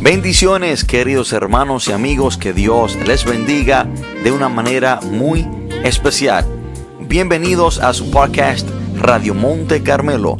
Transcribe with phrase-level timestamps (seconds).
[0.00, 3.88] Bendiciones queridos hermanos y amigos, que Dios les bendiga
[4.22, 5.48] de una manera muy
[5.84, 6.44] especial.
[7.00, 10.36] Bienvenidos a su podcast Radio Monte Carmelo,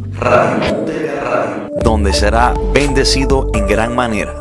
[1.82, 4.34] donde será bendecido en gran manera.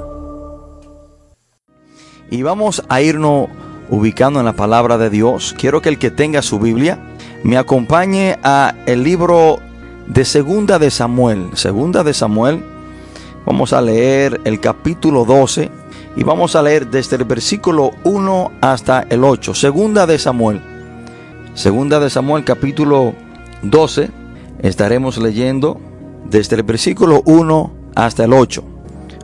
[2.29, 3.47] Y vamos a irnos
[3.89, 5.55] ubicando en la palabra de Dios.
[5.57, 6.99] Quiero que el que tenga su Biblia
[7.43, 9.59] me acompañe a el libro
[10.07, 11.51] de Segunda de Samuel.
[11.53, 12.74] Segunda de Samuel
[13.45, 15.69] Vamos a leer el capítulo 12
[16.15, 19.53] y vamos a leer desde el versículo 1 hasta el 8.
[19.53, 20.61] Segunda de Samuel.
[21.53, 23.13] Segunda de Samuel capítulo
[23.61, 24.09] 12.
[24.63, 25.79] Estaremos leyendo
[26.27, 28.63] desde el versículo 1 hasta el 8.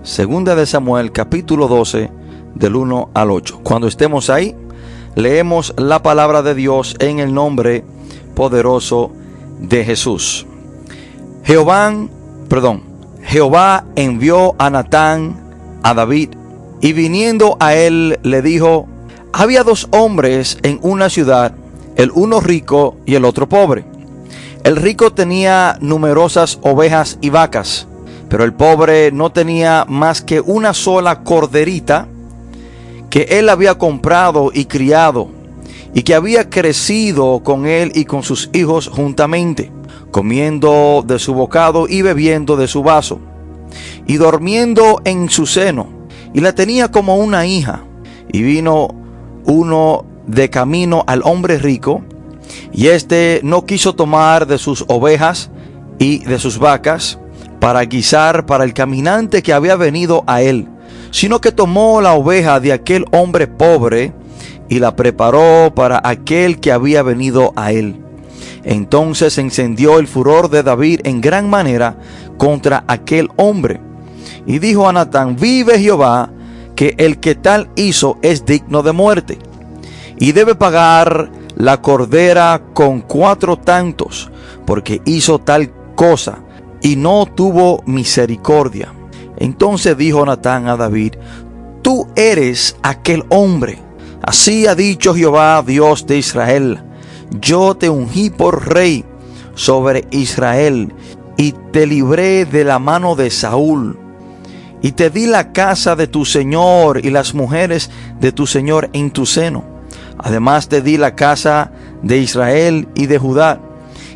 [0.04, 2.12] Segunda de Samuel capítulo 12
[2.53, 3.62] del 1 al 8.
[3.64, 4.56] Cuando estemos ahí,
[5.16, 7.84] leemos la palabra de Dios en el nombre
[8.36, 9.12] poderoso
[9.59, 10.45] de Jesús.
[11.44, 11.92] Jehová,
[12.48, 12.91] perdón,
[13.23, 15.35] Jehová envió a Natán
[15.84, 16.31] a David
[16.81, 18.88] y viniendo a él le dijo,
[19.34, 21.53] había dos hombres en una ciudad,
[21.95, 23.86] el uno rico y el otro pobre.
[24.63, 27.88] El rico tenía numerosas ovejas y vacas,
[28.30, 32.08] pero el pobre no tenía más que una sola corderita
[33.09, 35.30] que él había comprado y criado,
[35.94, 39.72] y que había crecido con él y con sus hijos juntamente
[40.12, 43.20] comiendo de su bocado y bebiendo de su vaso,
[44.06, 45.88] y durmiendo en su seno,
[46.34, 47.84] y la tenía como una hija.
[48.31, 48.90] Y vino
[49.45, 52.03] uno de camino al hombre rico,
[52.72, 55.50] y éste no quiso tomar de sus ovejas
[56.00, 57.20] y de sus vacas
[57.59, 60.68] para guisar para el caminante que había venido a él,
[61.12, 64.14] sino que tomó la oveja de aquel hombre pobre
[64.68, 68.00] y la preparó para aquel que había venido a él.
[68.64, 71.98] Entonces encendió el furor de David en gran manera
[72.38, 73.81] contra aquel hombre.
[74.45, 76.30] Y dijo a Natán, vive Jehová,
[76.76, 79.38] que el que tal hizo es digno de muerte.
[80.18, 84.31] Y debe pagar la cordera con cuatro tantos,
[84.66, 86.40] porque hizo tal cosa
[86.81, 88.94] y no tuvo misericordia.
[89.38, 91.16] Entonces dijo Natán a David,
[91.81, 93.80] tú eres aquel hombre.
[94.22, 96.84] Así ha dicho Jehová, Dios de Israel
[97.40, 99.06] yo te ungí por rey
[99.56, 100.94] sobre Israel
[101.38, 103.97] y te libré de la mano de Saúl.
[104.81, 109.12] Y te di la casa de tu Señor y las mujeres de tu Señor en
[109.12, 109.64] tu seno.
[110.18, 111.72] Además te di la casa
[112.02, 113.59] de Israel y de Judá.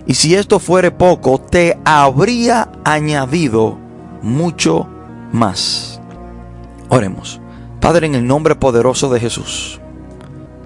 [0.07, 3.77] Y si esto fuere poco, te habría añadido
[4.21, 4.87] mucho
[5.31, 5.99] más.
[6.89, 7.39] Oremos.
[7.79, 9.79] Padre, en el nombre poderoso de Jesús.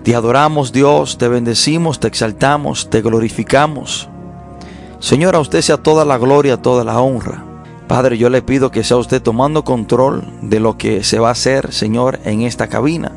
[0.04, 4.08] Te adoramos Dios, te bendecimos, te exaltamos, te glorificamos.
[5.00, 7.44] Señor, a usted sea toda la gloria, toda la honra.
[7.88, 11.34] Padre, yo le pido que sea usted tomando control de lo que se va a
[11.34, 13.12] hacer, Señor, en esta cabina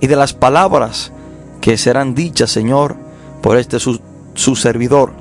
[0.00, 1.12] y de las palabras
[1.60, 2.96] que serán dichas, Señor,
[3.40, 4.00] por este su,
[4.34, 5.12] su servidor.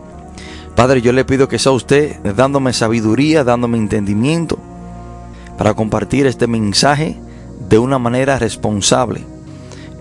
[0.76, 4.58] Padre, yo le pido que sea usted dándome sabiduría, dándome entendimiento
[5.60, 7.20] para compartir este mensaje
[7.70, 9.33] de una manera responsable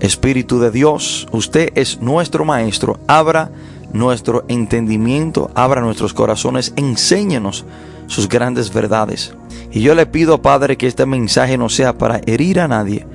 [0.03, 2.99] Espíritu de Dios, usted es nuestro Maestro.
[3.07, 3.53] Abra
[3.93, 7.65] nuestro entendimiento, abra nuestros corazones, enséñenos
[8.09, 9.33] sus grandes verdades.
[9.71, 13.07] Y yo le pido, Padre, que este mensaje no sea para herir a nadie,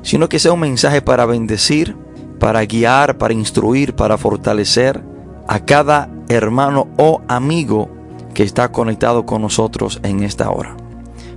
[0.00, 1.94] sino que sea un mensaje para bendecir,
[2.38, 4.98] para guiar, para instruir, para fortalecer
[5.46, 7.90] a cada hermano o amigo
[8.32, 10.74] que está conectado con nosotros en esta hora.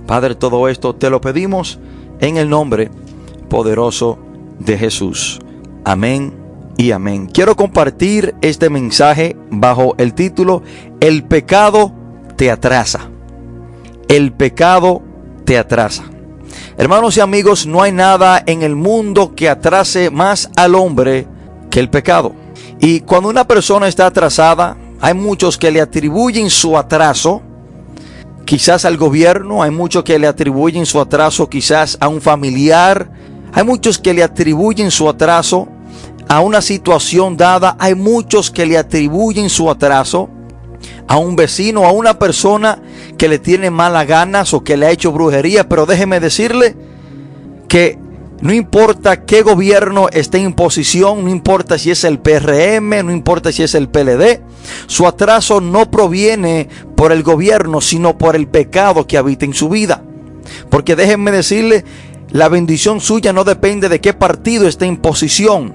[0.06, 1.78] Padre, todo esto te lo pedimos
[2.20, 2.90] en el nombre
[3.50, 4.18] poderoso
[4.58, 5.40] de Jesús.
[5.84, 6.34] Amén
[6.76, 7.26] y amén.
[7.26, 10.62] Quiero compartir este mensaje bajo el título
[11.00, 11.92] El pecado
[12.36, 13.10] te atrasa.
[14.08, 15.02] El pecado
[15.44, 16.04] te atrasa.
[16.76, 21.26] Hermanos y amigos, no hay nada en el mundo que atrase más al hombre
[21.70, 22.34] que el pecado.
[22.80, 27.42] Y cuando una persona está atrasada, hay muchos que le atribuyen su atraso
[28.44, 33.10] quizás al gobierno, hay muchos que le atribuyen su atraso quizás a un familiar,
[33.54, 35.68] hay muchos que le atribuyen su atraso
[36.28, 37.76] a una situación dada.
[37.78, 40.28] Hay muchos que le atribuyen su atraso
[41.06, 42.82] a un vecino, a una persona
[43.16, 45.68] que le tiene malas ganas o que le ha hecho brujería.
[45.68, 46.74] Pero déjeme decirle
[47.68, 47.96] que
[48.40, 53.52] no importa qué gobierno esté en posición, no importa si es el PRM, no importa
[53.52, 54.40] si es el PLD,
[54.88, 59.68] su atraso no proviene por el gobierno, sino por el pecado que habita en su
[59.68, 60.02] vida.
[60.68, 61.84] Porque déjenme decirle
[62.34, 65.72] la bendición suya no depende de qué partido esté en posición.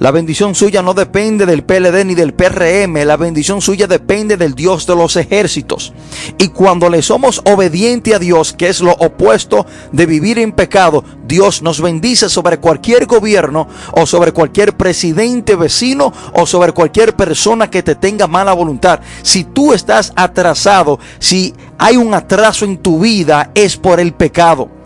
[0.00, 4.56] La bendición suya no depende del PLD ni del PRM, la bendición suya depende del
[4.56, 5.92] Dios de los ejércitos.
[6.36, 11.04] Y cuando le somos obedientes a Dios, que es lo opuesto de vivir en pecado,
[11.28, 17.70] Dios nos bendice sobre cualquier gobierno o sobre cualquier presidente vecino o sobre cualquier persona
[17.70, 18.98] que te tenga mala voluntad.
[19.22, 24.79] Si tú estás atrasado, si hay un atraso en tu vida, es por el pecado.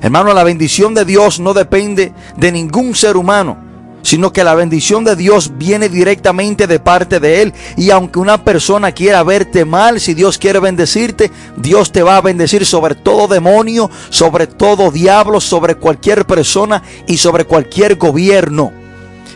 [0.00, 3.68] Hermano, la bendición de Dios no depende de ningún ser humano
[4.02, 7.52] sino que la bendición de Dios viene directamente de parte de Él.
[7.76, 12.22] Y aunque una persona quiera verte mal, si Dios quiere bendecirte, Dios te va a
[12.22, 18.72] bendecir sobre todo demonio, sobre todo diablo, sobre cualquier persona y sobre cualquier gobierno.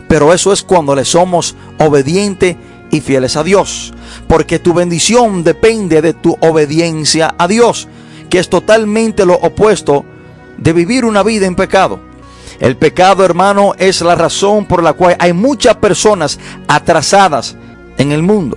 [0.09, 2.57] Pero eso es cuando le somos obedientes
[2.91, 3.93] y fieles a Dios.
[4.27, 7.89] Porque tu bendición depende de tu obediencia a Dios,
[8.31, 10.05] que es totalmente lo opuesto
[10.63, 12.01] de vivir una vida en pecado.
[12.61, 16.39] El pecado, hermano, es la razón por la cual hay muchas personas
[16.69, 17.57] atrasadas
[17.99, 18.57] en el mundo.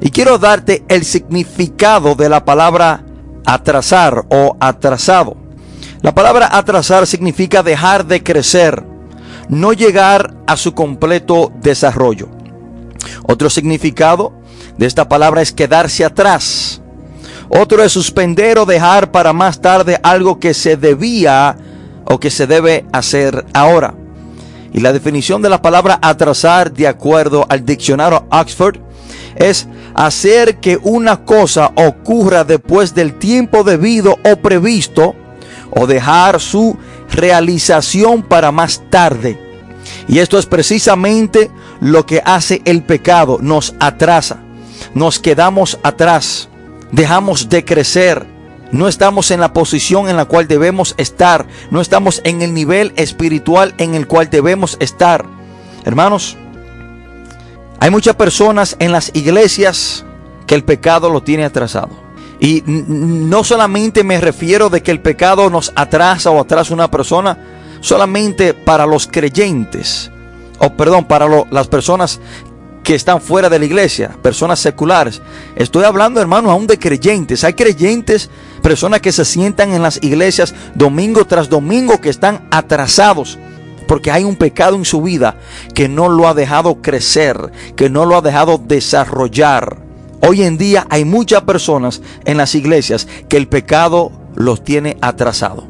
[0.00, 3.04] Y quiero darte el significado de la palabra
[3.44, 5.36] atrasar o atrasado.
[6.02, 8.84] La palabra atrasar significa dejar de crecer,
[9.48, 12.28] no llegar a su completo desarrollo.
[13.28, 14.32] Otro significado
[14.76, 16.82] de esta palabra es quedarse atrás.
[17.48, 21.56] Otro es suspender o dejar para más tarde algo que se debía
[22.04, 23.94] o que se debe hacer ahora.
[24.72, 28.78] Y la definición de la palabra atrasar de acuerdo al diccionario Oxford
[29.36, 35.14] es hacer que una cosa ocurra después del tiempo debido o previsto
[35.70, 36.76] o dejar su
[37.10, 39.38] realización para más tarde.
[40.08, 41.50] Y esto es precisamente
[41.80, 44.38] lo que hace el pecado, nos atrasa,
[44.94, 46.48] nos quedamos atrás,
[46.92, 48.26] dejamos de crecer,
[48.72, 51.46] no estamos en la posición en la cual debemos estar.
[51.70, 55.24] No estamos en el nivel espiritual en el cual debemos estar.
[55.84, 56.36] Hermanos,
[57.78, 60.04] hay muchas personas en las iglesias
[60.46, 61.90] que el pecado lo tiene atrasado.
[62.40, 67.38] Y no solamente me refiero de que el pecado nos atrasa o atrasa una persona,
[67.80, 70.10] solamente para los creyentes,
[70.58, 72.20] o perdón, para las personas
[72.86, 75.20] que están fuera de la iglesia, personas seculares.
[75.56, 77.42] Estoy hablando, hermano, aún de creyentes.
[77.42, 78.30] Hay creyentes,
[78.62, 83.40] personas que se sientan en las iglesias domingo tras domingo que están atrasados.
[83.88, 85.36] Porque hay un pecado en su vida
[85.74, 89.78] que no lo ha dejado crecer, que no lo ha dejado desarrollar.
[90.20, 95.66] Hoy en día hay muchas personas en las iglesias que el pecado los tiene atrasado.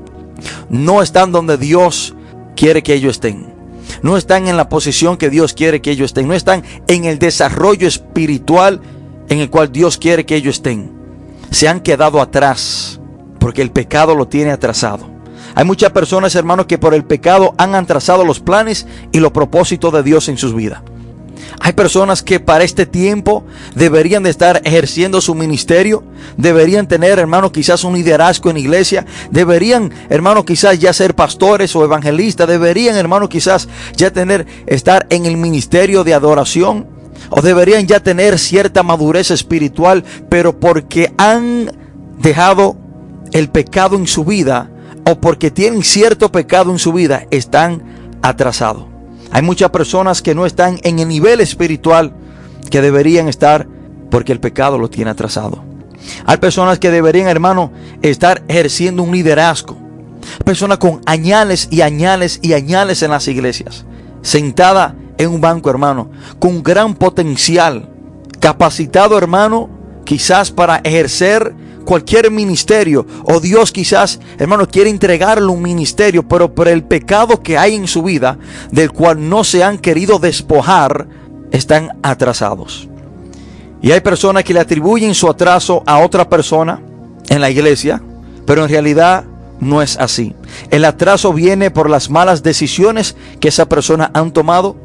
[0.68, 2.14] No están donde Dios
[2.56, 3.55] quiere que ellos estén
[4.02, 7.18] no están en la posición que Dios quiere que ellos estén, no están en el
[7.18, 8.80] desarrollo espiritual
[9.28, 10.92] en el cual Dios quiere que ellos estén.
[11.50, 13.00] Se han quedado atrás
[13.38, 15.08] porque el pecado lo tiene atrasado.
[15.54, 19.92] Hay muchas personas, hermanos, que por el pecado han atrasado los planes y los propósitos
[19.92, 20.82] de Dios en sus vidas.
[21.60, 23.44] Hay personas que para este tiempo
[23.74, 26.04] deberían de estar ejerciendo su ministerio,
[26.36, 31.84] deberían tener, hermano, quizás un liderazgo en iglesia, deberían, hermano, quizás ya ser pastores o
[31.84, 36.86] evangelistas, deberían, hermano, quizás ya tener, estar en el ministerio de adoración,
[37.30, 41.70] o deberían ya tener cierta madurez espiritual, pero porque han
[42.18, 42.76] dejado
[43.32, 44.70] el pecado en su vida,
[45.04, 47.82] o porque tienen cierto pecado en su vida, están
[48.22, 48.95] atrasados.
[49.30, 52.12] Hay muchas personas que no están en el nivel espiritual
[52.70, 53.66] que deberían estar
[54.10, 55.62] porque el pecado lo tiene atrasado.
[56.24, 59.76] Hay personas que deberían, hermano, estar ejerciendo un liderazgo.
[60.44, 63.84] Personas con añales y añales y añales en las iglesias.
[64.22, 67.88] Sentada en un banco, hermano, con gran potencial.
[68.40, 69.68] Capacitado, hermano,
[70.04, 71.54] quizás para ejercer
[71.86, 77.56] cualquier ministerio o Dios quizás, hermano, quiere entregarle un ministerio, pero por el pecado que
[77.56, 78.38] hay en su vida,
[78.70, 81.08] del cual no se han querido despojar,
[81.50, 82.88] están atrasados.
[83.80, 86.82] Y hay personas que le atribuyen su atraso a otra persona
[87.28, 88.02] en la iglesia,
[88.44, 89.24] pero en realidad
[89.60, 90.34] no es así.
[90.70, 94.76] El atraso viene por las malas decisiones que esa persona han tomado.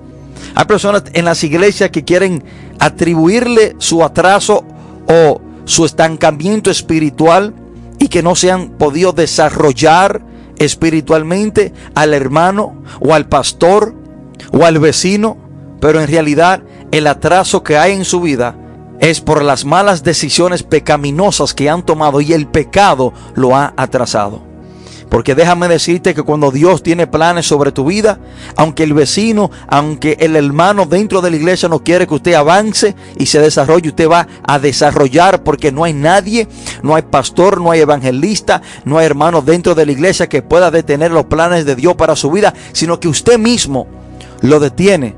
[0.55, 2.43] Hay personas en las iglesias que quieren
[2.79, 4.63] atribuirle su atraso
[5.07, 7.53] o su estancamiento espiritual
[7.99, 10.21] y que no se han podido desarrollar
[10.57, 13.95] espiritualmente al hermano o al pastor
[14.51, 15.37] o al vecino,
[15.79, 18.55] pero en realidad el atraso que hay en su vida
[18.99, 24.50] es por las malas decisiones pecaminosas que han tomado y el pecado lo ha atrasado.
[25.11, 28.17] Porque déjame decirte que cuando Dios tiene planes sobre tu vida,
[28.55, 32.95] aunque el vecino, aunque el hermano dentro de la iglesia no quiere que usted avance
[33.17, 36.47] y se desarrolle, usted va a desarrollar porque no hay nadie,
[36.81, 40.71] no hay pastor, no hay evangelista, no hay hermano dentro de la iglesia que pueda
[40.71, 43.87] detener los planes de Dios para su vida, sino que usted mismo
[44.39, 45.13] lo detiene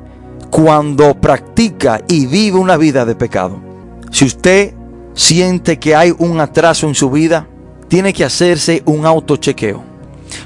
[0.50, 3.62] cuando practica y vive una vida de pecado.
[4.10, 4.74] Si usted
[5.14, 7.48] siente que hay un atraso en su vida,
[7.94, 9.84] tiene que hacerse un autochequeo.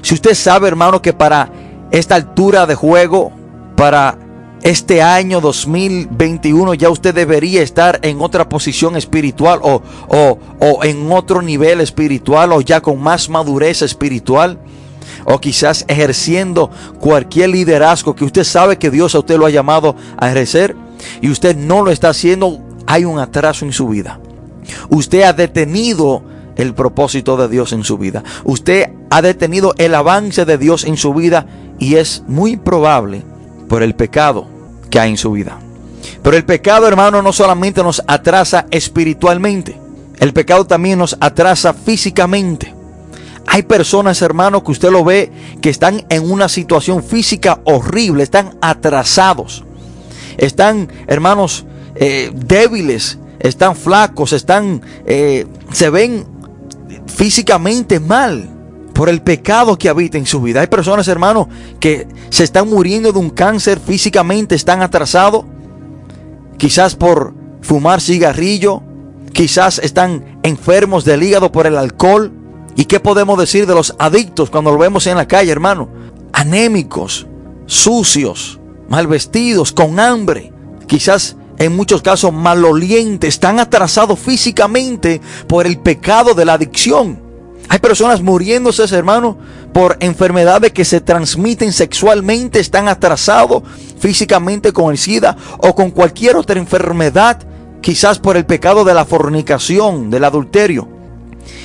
[0.02, 1.50] Si usted sabe, hermano, que para
[1.90, 3.32] esta altura de juego,
[3.74, 4.18] para
[4.60, 11.40] este año 2021 ya usted debería estar en otra posición espiritual o, o, en otro
[11.40, 14.58] nivel espiritual o ya con más madurez espiritual
[15.24, 19.96] o quizás ejerciendo cualquier liderazgo que usted sabe que Dios a usted lo ha llamado
[20.18, 20.76] a ejercer
[21.22, 24.20] y usted no lo está haciendo, hay un atraso en su vida.
[24.90, 26.22] Usted ha detenido
[26.58, 28.22] el propósito de Dios en su vida.
[28.44, 31.46] Usted ha detenido el avance de Dios en su vida
[31.78, 33.22] y es muy probable
[33.68, 34.46] por el pecado
[34.90, 35.58] que hay en su vida.
[36.22, 39.78] Pero el pecado, hermano, no solamente nos atrasa espiritualmente,
[40.18, 42.74] el pecado también nos atrasa físicamente.
[43.46, 45.30] Hay personas, hermano, que usted lo ve
[45.62, 49.64] que están en una situación física horrible, están atrasados,
[50.36, 56.26] están, hermanos, eh, débiles, están flacos, están, eh, se ven
[57.08, 58.48] físicamente mal
[58.92, 60.60] por el pecado que habita en su vida.
[60.60, 61.46] Hay personas, hermanos,
[61.78, 65.44] que se están muriendo de un cáncer físicamente, están atrasados,
[66.56, 68.82] quizás por fumar cigarrillo,
[69.32, 72.32] quizás están enfermos del hígado por el alcohol.
[72.76, 75.88] ¿Y qué podemos decir de los adictos cuando lo vemos en la calle, hermano?
[76.32, 77.26] Anémicos,
[77.66, 80.52] sucios, mal vestidos, con hambre,
[80.86, 87.20] quizás en muchos casos malolientes, están atrasados físicamente por el pecado de la adicción.
[87.68, 89.36] Hay personas muriéndose, hermano,
[89.74, 93.62] por enfermedades que se transmiten sexualmente, están atrasados
[93.98, 97.40] físicamente con el SIDA o con cualquier otra enfermedad,
[97.82, 100.88] quizás por el pecado de la fornicación, del adulterio.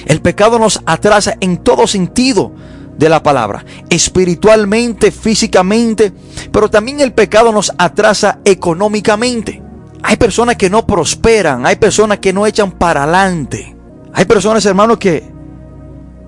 [0.06, 2.52] El pecado nos atrasa en todo sentido
[2.98, 6.12] de la palabra, espiritualmente, físicamente,
[6.52, 9.63] pero también el pecado nos atrasa económicamente.
[10.04, 13.76] Hay personas que no prosperan, hay personas que no echan para adelante.
[14.14, 15.24] Hay personas, hermanos, que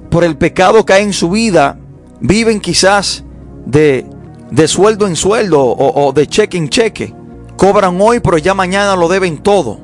[0.09, 1.77] por el pecado que hay en su vida,
[2.21, 3.23] viven quizás
[3.65, 4.05] de,
[4.49, 7.13] de sueldo en sueldo o, de cheque en cheque.
[7.57, 9.79] Cobran hoy, pero ya mañana lo deben todo.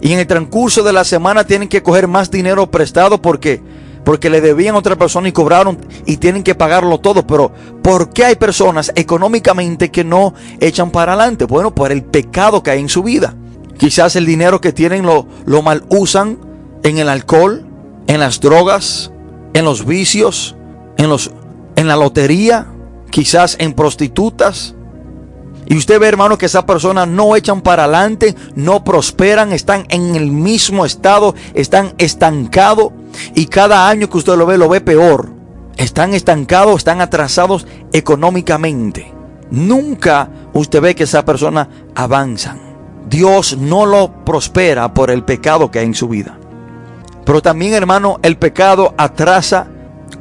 [0.00, 3.62] Y en el transcurso de la semana tienen que coger más dinero prestado porque,
[4.04, 7.26] porque le debían a otra persona y cobraron y tienen que pagarlo todo.
[7.26, 11.46] Pero ¿por qué hay personas económicamente que no echan para adelante?
[11.46, 13.34] Bueno, por el pecado que hay en su vida.
[13.78, 16.38] Quizás el dinero que tienen lo, lo mal usan
[16.82, 17.66] en el alcohol,
[18.06, 19.10] en las drogas,
[19.54, 20.54] en los vicios,
[20.96, 21.32] en, los,
[21.76, 22.66] en la lotería,
[23.10, 24.74] quizás en prostitutas.
[25.66, 30.14] Y usted ve, hermano, que esas personas no echan para adelante, no prosperan, están en
[30.14, 32.92] el mismo estado, están estancados.
[33.34, 35.30] Y cada año que usted lo ve, lo ve peor.
[35.76, 39.12] Están estancados, están atrasados económicamente.
[39.50, 42.60] Nunca usted ve que esas personas avanzan.
[43.08, 46.38] Dios no lo prospera por el pecado que hay en su vida.
[47.24, 49.68] Pero también, hermano, el pecado atrasa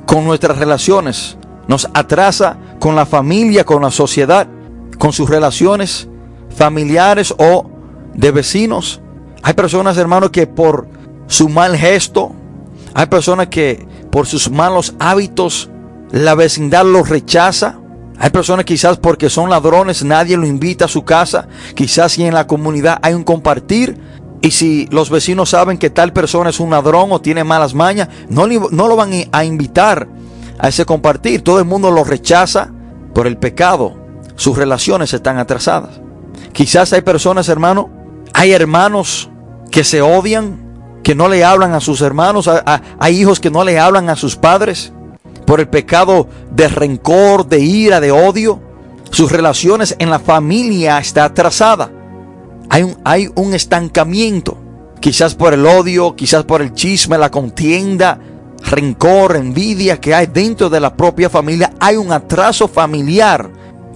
[0.05, 1.37] con nuestras relaciones.
[1.67, 4.47] Nos atrasa con la familia, con la sociedad,
[5.03, 6.07] con sus relaciones
[6.55, 7.69] familiares o
[8.13, 9.01] de vecinos.
[9.41, 10.87] Hay personas, hermano, que por
[11.27, 12.31] su mal gesto,
[12.93, 15.69] hay personas que por sus malos hábitos,
[16.09, 17.81] la vecindad los rechaza.
[18.17, 21.49] Hay personas quizás porque son ladrones, nadie lo invita a su casa.
[21.75, 23.99] Quizás si en la comunidad hay un compartir,
[24.41, 28.07] y si los vecinos saben que tal persona es un ladrón o tiene malas mañas,
[28.29, 30.07] no, no lo van a invitar
[30.59, 31.41] a ese compartir.
[31.41, 32.71] Todo el mundo lo rechaza
[33.13, 34.01] por el pecado.
[34.35, 36.01] Sus relaciones están atrasadas.
[36.51, 37.89] Quizás hay personas, hermano,
[38.33, 39.29] hay hermanos
[39.71, 40.63] que se odian,
[41.03, 42.49] que no le hablan a sus hermanos,
[42.99, 44.93] hay hijos que no le hablan a sus padres
[45.45, 48.61] por el pecado de rencor, de ira, de odio.
[49.11, 51.91] Sus relaciones en la familia está atrasada.
[53.03, 54.57] Hay un, estancamiento,
[54.99, 58.17] quizás por el odio, quizás por el chisme, la contienda,
[58.63, 61.73] rencor, envidia que hay dentro de la propia familia.
[61.79, 63.47] Hay un atraso familiar,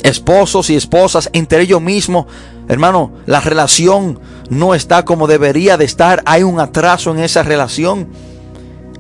[0.10, 2.26] esposos y esposas entre ellos mismos.
[2.68, 6.24] Hermano, la relación no está como debería de estar.
[6.26, 8.08] Hay un atraso en esa relación.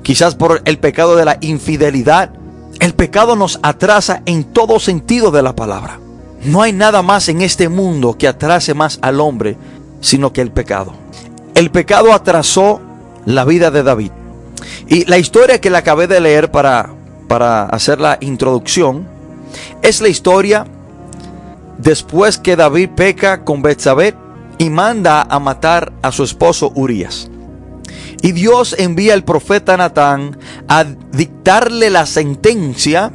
[0.03, 2.31] Quizás por el pecado de la infidelidad.
[2.79, 5.99] El pecado nos atrasa en todo sentido de la palabra.
[6.43, 9.57] No hay nada más en este mundo que atrase más al hombre
[10.01, 10.93] sino que el pecado.
[11.55, 12.81] El pecado atrasó
[13.25, 14.11] la vida de David.
[14.87, 16.89] Y la historia que le acabé de leer para,
[17.27, 19.07] para hacer la introducción
[19.81, 20.65] es la historia
[21.77, 24.15] después que David peca con Betsabé
[24.57, 27.29] y manda a matar a su esposo Urias.
[28.21, 33.11] Y Dios envía al profeta Natán a dictarle la sentencia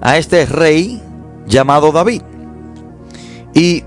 [0.00, 1.02] a este rey
[1.46, 2.22] llamado David.
[3.54, 3.84] Y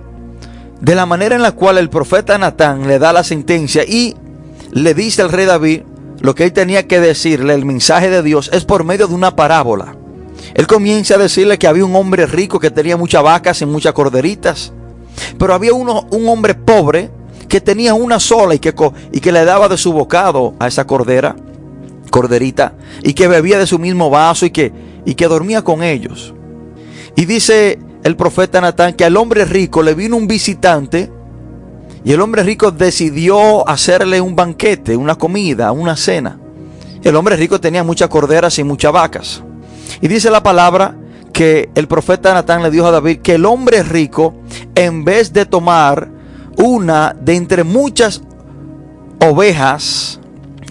[0.79, 4.15] de la manera en la cual el profeta Natán le da la sentencia y
[4.71, 5.81] le dice al rey David
[6.19, 9.35] lo que él tenía que decirle, el mensaje de Dios, es por medio de una
[9.35, 9.95] parábola.
[10.53, 13.93] Él comienza a decirle que había un hombre rico que tenía muchas vacas y muchas
[13.93, 14.73] corderitas,
[15.37, 17.09] pero había uno, un hombre pobre
[17.47, 18.73] que tenía una sola y que,
[19.11, 21.35] y que le daba de su bocado a esa cordera,
[22.09, 24.71] corderita, y que bebía de su mismo vaso y que,
[25.05, 26.33] y que dormía con ellos.
[27.15, 31.11] Y dice el profeta Natán que al hombre rico le vino un visitante
[32.03, 36.39] y el hombre rico decidió hacerle un banquete, una comida, una cena.
[37.03, 39.43] El hombre rico tenía muchas corderas y muchas vacas.
[40.01, 40.95] Y dice la palabra
[41.31, 44.35] que el profeta Natán le dijo a David que el hombre rico,
[44.75, 46.09] en vez de tomar
[46.57, 48.21] una de entre muchas
[49.19, 50.19] ovejas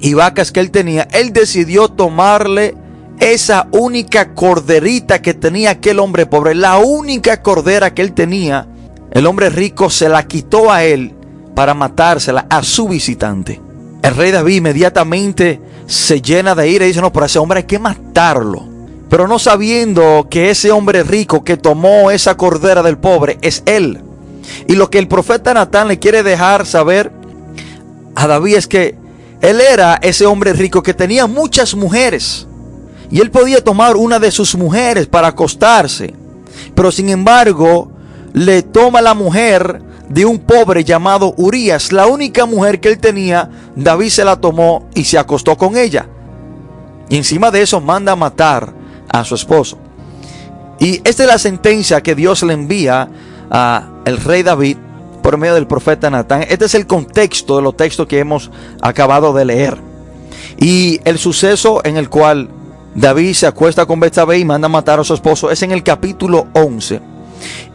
[0.00, 2.75] y vacas que él tenía, él decidió tomarle
[3.21, 8.67] esa única corderita que tenía aquel hombre pobre, la única cordera que él tenía,
[9.11, 11.14] el hombre rico se la quitó a él
[11.55, 13.61] para matársela a su visitante.
[14.02, 17.64] El rey David inmediatamente se llena de ira y dice, no, por ese hombre hay
[17.64, 18.70] que matarlo.
[19.11, 24.00] Pero no sabiendo que ese hombre rico que tomó esa cordera del pobre es él.
[24.69, 27.11] Y lo que el profeta Natán le quiere dejar saber
[28.14, 28.95] a David es que
[29.40, 32.47] él era ese hombre rico que tenía muchas mujeres.
[33.11, 36.14] Y él podía tomar una de sus mujeres para acostarse.
[36.76, 37.90] Pero sin embargo,
[38.33, 41.90] le toma la mujer de un pobre llamado Urias.
[41.90, 46.07] La única mujer que él tenía, David se la tomó y se acostó con ella.
[47.09, 48.80] Y encima de eso manda a matar
[49.12, 49.79] a su esposo.
[50.79, 53.09] Y esta es la sentencia que Dios le envía
[53.50, 54.79] a el rey David
[55.23, 56.45] por medio del profeta Natán.
[56.49, 58.50] Este es el contexto de los textos que hemos
[58.81, 59.79] acabado de leer.
[60.59, 62.49] Y el suceso en el cual
[62.95, 65.83] David se acuesta con Betsabé y manda a matar a su esposo es en el
[65.83, 67.00] capítulo 11.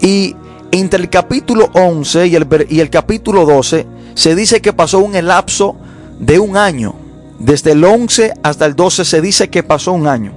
[0.01, 0.35] Y
[0.71, 5.15] entre el capítulo 11 y el, y el capítulo 12 se dice que pasó un
[5.15, 5.75] elapso
[6.19, 6.95] de un año.
[7.39, 10.33] Desde el 11 hasta el 12 se dice que pasó un año.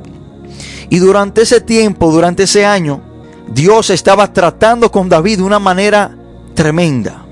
[0.91, 3.01] Y durante ese tiempo, durante ese año,
[3.53, 6.17] Dios estaba tratando con David de una manera
[6.55, 7.25] tremenda.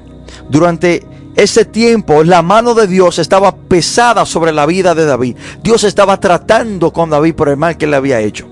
[0.48, 5.36] Durante ese tiempo la mano de Dios estaba pesada sobre la vida de David.
[5.62, 8.46] Dios estaba tratando con David por el mal que le había hecho.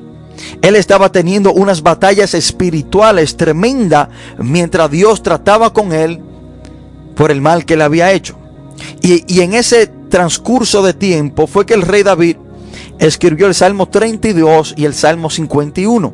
[0.60, 6.20] Él estaba teniendo unas batallas espirituales tremendas mientras Dios trataba con él
[7.14, 8.36] por el mal que le había hecho.
[9.00, 12.36] Y, y, en ese transcurso de tiempo fue que el rey David
[12.98, 16.12] escribió el Salmo 32 y el Salmo 51.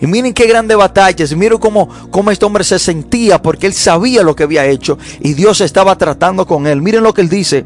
[0.00, 1.34] Y miren qué grande batallas.
[1.34, 5.34] Miren cómo, cómo este hombre se sentía porque él sabía lo que había hecho y
[5.34, 6.82] Dios estaba tratando con él.
[6.82, 7.64] Miren lo que él dice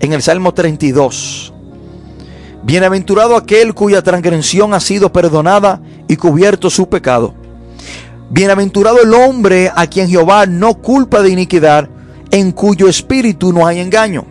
[0.00, 1.52] en el Salmo 32.
[2.62, 7.32] Bienaventurado aquel cuya transgresión ha sido perdonada y cubierto su pecado.
[8.28, 11.88] Bienaventurado el hombre a quien Jehová no culpa de iniquidad,
[12.32, 14.24] en cuyo espíritu no hay engaño.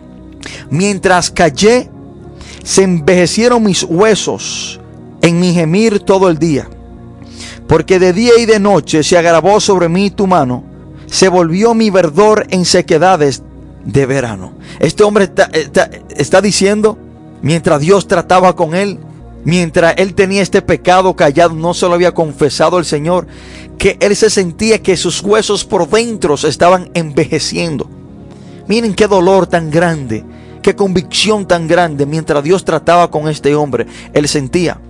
[0.68, 1.88] Mientras callé,
[2.66, 4.80] se envejecieron mis huesos
[5.22, 6.68] en mi gemir todo el día
[7.66, 10.64] porque de día y de noche se agravó sobre mí tu mano,
[11.06, 13.42] se volvió mi verdor en sequedades
[13.84, 14.52] de verano.
[14.78, 15.30] Este hombre
[16.16, 16.98] está, diciendo,
[17.42, 18.98] mientras Dios trataba con él,
[19.44, 23.26] mientras él tenía este pecado callado, no se lo había confesado el Señor,
[23.78, 27.88] que él se sentía que sus huesos por dentro estaban envejeciendo.
[28.68, 30.24] Miren qué dolor tan grande,
[30.66, 34.80] qué convicción tan grande mientras Dios trataba con este hombre, él sentía.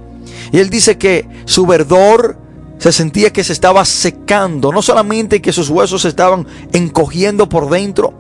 [0.51, 2.39] Y él dice que su verdor
[2.79, 7.69] se sentía que se estaba secando, no solamente que sus huesos se estaban encogiendo por
[7.69, 8.15] dentro,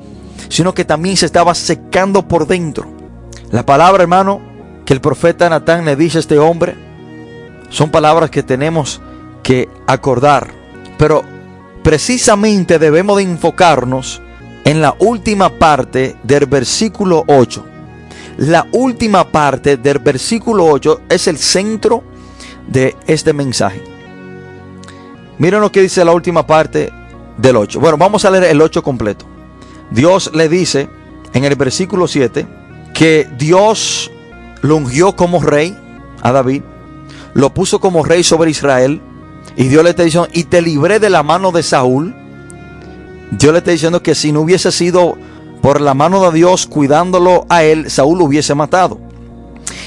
[0.50, 2.88] sino que también se estaba secando por dentro.
[3.50, 4.38] La palabra, hermano,
[4.84, 6.74] que el profeta Natán le dice a este hombre,
[7.70, 9.00] son palabras que tenemos
[9.42, 10.52] que acordar.
[10.98, 11.24] Pero
[11.82, 14.20] precisamente debemos de enfocarnos
[14.66, 17.64] en la última parte del versículo 8.
[18.38, 22.02] La última parte del versículo 8 es el centro
[22.66, 23.80] de este mensaje.
[25.38, 26.92] Miren lo que dice la última parte
[27.38, 27.78] del 8.
[27.78, 29.24] Bueno, vamos a leer el 8 completo.
[29.92, 30.90] Dios le dice
[31.32, 32.44] en el versículo 7
[32.92, 34.10] que Dios
[34.62, 35.78] lo ungió como rey
[36.22, 36.62] a David,
[37.34, 39.00] lo puso como rey sobre Israel,
[39.54, 40.02] y Dios le está
[40.32, 42.16] y te libré de la mano de Saúl.
[43.32, 45.16] Dios le está diciendo que si no hubiese sido
[45.60, 49.00] por la mano de Dios cuidándolo a él, Saúl lo hubiese matado.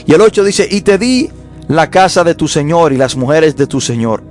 [0.05, 1.29] Y el 8 dice, y te di
[1.67, 4.23] la casa de tu Señor y las mujeres de tu Señor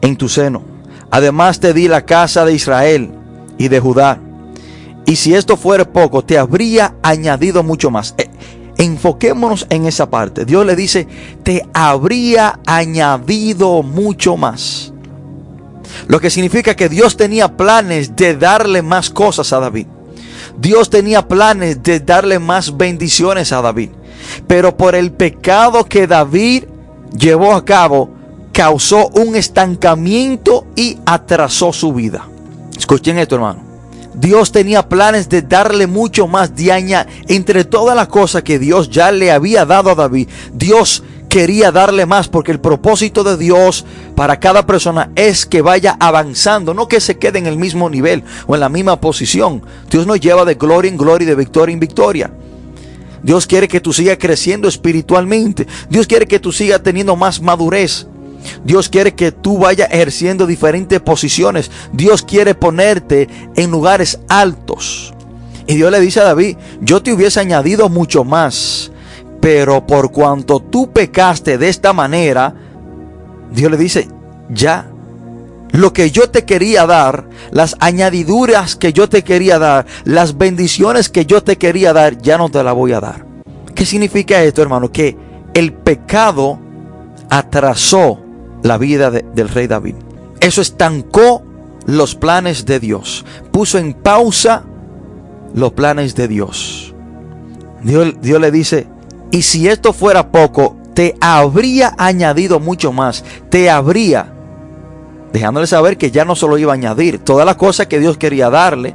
[0.00, 0.62] en tu seno.
[1.10, 3.10] Además te di la casa de Israel
[3.56, 4.20] y de Judá.
[5.06, 8.14] Y si esto fuera poco, te habría añadido mucho más.
[8.18, 8.28] Eh,
[8.78, 10.44] enfoquémonos en esa parte.
[10.44, 11.06] Dios le dice,
[11.42, 14.92] te habría añadido mucho más.
[16.06, 19.86] Lo que significa que Dios tenía planes de darle más cosas a David.
[20.58, 23.90] Dios tenía planes de darle más bendiciones a David.
[24.46, 26.64] Pero por el pecado que David
[27.16, 28.10] llevó a cabo,
[28.52, 32.28] causó un estancamiento y atrasó su vida.
[32.76, 33.68] Escuchen esto, hermano.
[34.14, 39.12] Dios tenía planes de darle mucho más diaña entre todas las cosas que Dios ya
[39.12, 40.28] le había dado a David.
[40.52, 45.96] Dios quería darle más porque el propósito de Dios para cada persona es que vaya
[46.00, 49.62] avanzando, no que se quede en el mismo nivel o en la misma posición.
[49.90, 52.30] Dios nos lleva de gloria en gloria y de victoria en victoria.
[53.22, 55.66] Dios quiere que tú sigas creciendo espiritualmente.
[55.90, 58.06] Dios quiere que tú sigas teniendo más madurez.
[58.64, 61.70] Dios quiere que tú vayas ejerciendo diferentes posiciones.
[61.92, 65.12] Dios quiere ponerte en lugares altos.
[65.66, 68.90] Y Dios le dice a David, yo te hubiese añadido mucho más.
[69.48, 72.52] Pero por cuanto tú pecaste de esta manera,
[73.50, 74.06] Dios le dice,
[74.50, 74.90] ya,
[75.70, 81.08] lo que yo te quería dar, las añadiduras que yo te quería dar, las bendiciones
[81.08, 83.24] que yo te quería dar, ya no te la voy a dar.
[83.74, 84.92] ¿Qué significa esto, hermano?
[84.92, 85.16] Que
[85.54, 86.58] el pecado
[87.30, 88.20] atrasó
[88.62, 89.94] la vida del rey David.
[90.40, 91.42] Eso estancó
[91.86, 93.24] los planes de Dios.
[93.50, 94.64] Puso en pausa
[95.54, 96.94] los planes de Dios.
[97.82, 98.88] Dios, Dios le dice,
[99.30, 103.24] y si esto fuera poco, te habría añadido mucho más.
[103.50, 104.32] Te habría,
[105.32, 107.18] dejándole saber que ya no se lo iba a añadir.
[107.18, 108.94] Todas las cosas que Dios quería darle,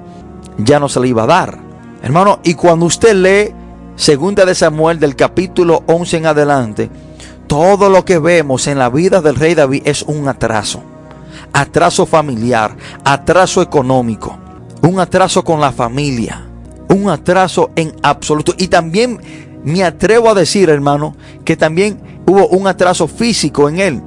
[0.57, 1.59] ya no se le iba a dar.
[2.01, 3.55] Hermano, y cuando usted lee
[3.95, 6.89] Segunda de Samuel del capítulo 11 en adelante,
[7.47, 10.83] todo lo que vemos en la vida del rey David es un atraso.
[11.53, 14.37] Atraso familiar, atraso económico,
[14.81, 16.47] un atraso con la familia,
[16.89, 18.55] un atraso en absoluto.
[18.57, 19.19] Y también
[19.63, 24.01] me atrevo a decir, hermano, que también hubo un atraso físico en él.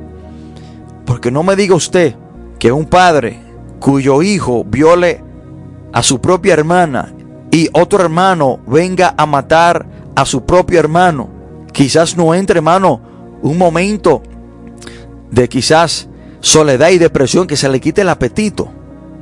[1.05, 2.14] Porque no me diga usted
[2.59, 3.40] que un padre
[3.79, 5.23] cuyo hijo viole
[5.92, 7.12] a su propia hermana
[7.51, 11.29] y otro hermano venga a matar a su propio hermano,
[11.73, 13.01] quizás no entre, hermano,
[13.42, 14.23] un momento
[15.31, 16.09] de quizás
[16.40, 18.69] soledad y depresión que se le quite el apetito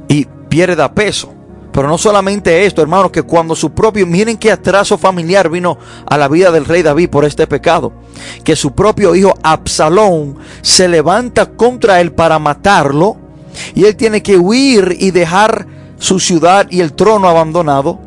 [0.09, 1.34] y pierda peso.
[1.75, 6.17] Pero no solamente esto, hermano, que cuando su propio, miren qué atraso familiar vino a
[6.17, 7.93] la vida del rey David por este pecado,
[8.45, 13.17] que su propio hijo Absalón se levanta contra él para matarlo
[13.75, 15.67] y él tiene que huir y dejar
[15.99, 17.99] su ciudad y el trono abandonado.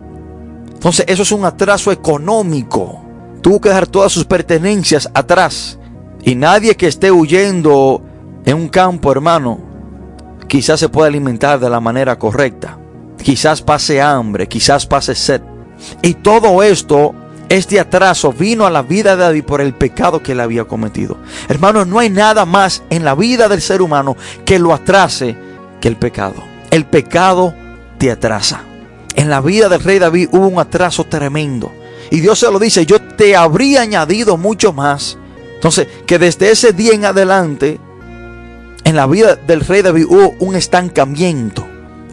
[0.72, 3.02] Entonces eso es un atraso económico.
[3.42, 5.78] Tuvo que dejar todas sus pertenencias atrás.
[6.24, 8.02] Y nadie que esté huyendo
[8.46, 9.60] en un campo, hermano,
[10.48, 12.78] quizás se pueda alimentar de la manera correcta.
[13.28, 15.42] Quizás pase hambre, quizás pase sed.
[16.02, 17.14] Y todo esto,
[17.50, 21.18] este atraso vino a la vida de David por el pecado que él había cometido.
[21.50, 25.36] Hermano, no hay nada más en la vida del ser humano que lo atrase
[25.82, 26.42] que el pecado.
[26.72, 27.54] El pecado
[27.98, 28.62] te atrasa.
[29.14, 31.74] En la vida del rey David hubo un atraso tremendo.
[32.10, 35.18] Y Dios se lo dice, yo te habría añadido mucho más
[35.56, 37.78] entonces, que desde ese día en adelante,
[38.86, 41.67] en la vida del rey David hubo un estancamiento,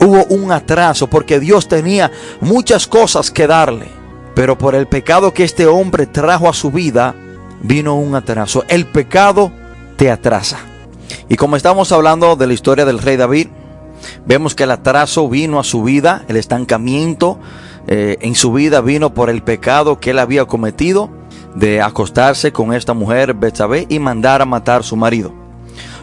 [0.04, 3.88] hubo un atraso, porque Dios tenía muchas cosas que darle.
[4.34, 7.14] Pero por el pecado que este hombre trajo a su vida,
[7.62, 8.64] vino un atraso.
[8.68, 9.52] El pecado
[9.96, 10.58] te atrasa.
[11.28, 13.48] Y como estamos hablando de la historia del rey David,
[14.26, 17.38] vemos que el atraso vino a su vida, el estancamiento
[17.86, 21.10] eh, en su vida vino por el pecado que él había cometido
[21.54, 25.32] de acostarse con esta mujer Betsabé y mandar a matar a su marido.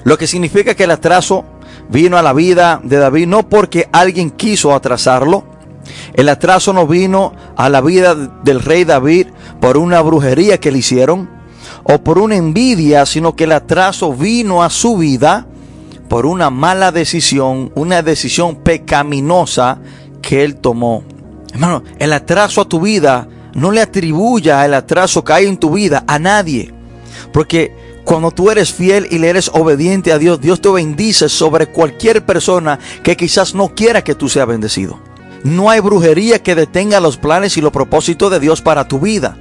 [0.03, 1.45] Lo que significa que el atraso
[1.91, 5.45] vino a la vida de David no porque alguien quiso atrasarlo.
[6.13, 9.27] El atraso no vino a la vida del rey David
[9.59, 11.29] por una brujería que le hicieron
[11.83, 15.47] o por una envidia, sino que el atraso vino a su vida
[16.07, 19.79] por una mala decisión, una decisión pecaminosa
[20.21, 21.03] que él tomó.
[21.53, 25.71] Hermano, el atraso a tu vida no le atribuya el atraso que hay en tu
[25.71, 26.73] vida a nadie.
[27.33, 31.67] Porque cuando tú eres fiel y le eres obediente a Dios, Dios te bendice sobre
[31.67, 34.99] cualquier persona que quizás no quiera que tú seas bendecido.
[35.43, 39.37] No hay brujería que detenga los planes y los propósitos de Dios para tu vida.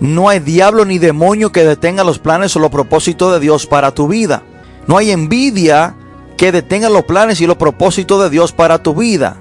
[0.00, 3.92] No hay diablo ni demonio que detenga los planes o los propósitos de Dios para
[3.92, 4.42] tu vida.
[4.86, 5.94] No hay envidia
[6.36, 9.36] que detenga los planes y los propósitos de Dios para tu vida.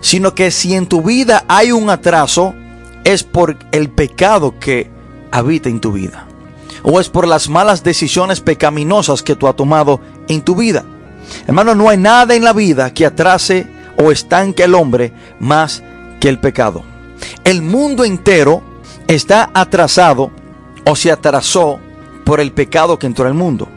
[0.00, 2.54] Sino que si en tu vida hay un atraso,
[3.04, 4.90] es por el pecado que
[5.30, 6.26] habita en tu vida.
[6.82, 10.84] O es por las malas decisiones pecaminosas que tú has tomado en tu vida.
[11.46, 13.66] Hermano, no hay nada en la vida que atrase
[13.96, 15.82] o estanque al hombre más
[16.20, 16.82] que el pecado.
[17.44, 18.62] El mundo entero
[19.06, 20.30] está atrasado
[20.84, 21.78] o se atrasó
[22.24, 23.68] por el pecado que entró al mundo.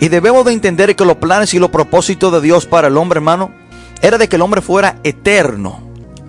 [0.00, 3.18] Y debemos de entender que los planes y los propósitos de Dios para el hombre,
[3.18, 3.52] hermano,
[4.02, 5.80] era de que el hombre fuera eterno.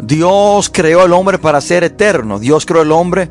[0.02, 2.40] Dios creó al hombre para ser eterno.
[2.40, 3.30] Dios creó al hombre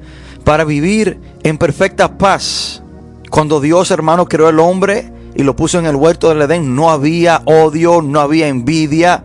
[0.49, 2.83] para vivir en perfecta paz.
[3.31, 6.89] Cuando Dios, hermano, creó al hombre y lo puso en el huerto del Edén, no
[6.89, 9.25] había odio, no había envidia,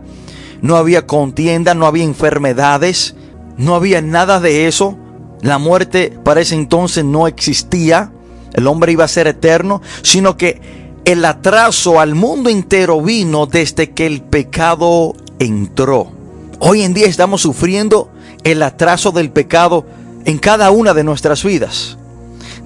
[0.60, 3.14] no había contienda, no había enfermedades,
[3.56, 4.98] no había nada de eso.
[5.40, 8.12] La muerte para ese entonces no existía.
[8.52, 10.60] El hombre iba a ser eterno, sino que
[11.06, 16.12] el atraso al mundo entero vino desde que el pecado entró.
[16.58, 18.10] Hoy en día estamos sufriendo
[18.44, 19.86] el atraso del pecado
[20.24, 21.98] en cada una de nuestras vidas.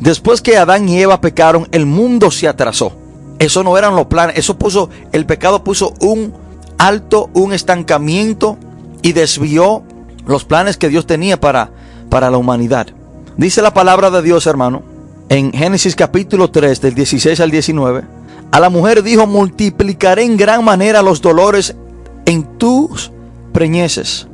[0.01, 2.93] Después que Adán y Eva pecaron, el mundo se atrasó.
[3.39, 6.33] Eso no eran los planes, eso puso, el pecado puso un
[6.79, 8.57] alto, un estancamiento
[9.03, 9.83] y desvió
[10.27, 11.71] los planes que Dios tenía para,
[12.11, 12.89] para la humanidad.
[13.37, 14.83] Dice la palabra de Dios, hermano,
[15.29, 18.03] en Génesis capítulo 3, del 16 al 19.
[18.51, 21.77] A la mujer dijo, multiplicaré en gran manera los dolores
[22.25, 23.13] en tus
[23.53, 24.27] preñeces.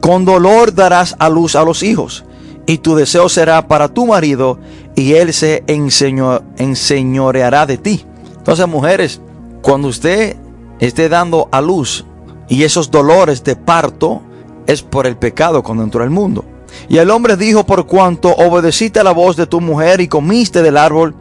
[0.00, 2.24] Con dolor darás a luz a los hijos,
[2.66, 4.58] y tu deseo será para tu marido,
[4.96, 8.04] y él se enseñoreará de ti.
[8.36, 9.20] Entonces, mujeres,
[9.62, 10.36] cuando usted
[10.80, 12.04] esté dando a luz
[12.48, 14.22] y esos dolores de parto
[14.66, 16.44] es por el pecado cuando entró al mundo.
[16.88, 20.62] Y el hombre dijo, por cuanto obedeciste a la voz de tu mujer y comiste
[20.62, 21.14] del árbol